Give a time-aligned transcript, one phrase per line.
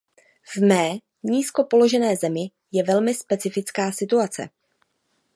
[0.55, 4.49] V mé nízko položené zemi je velmi specifická situace.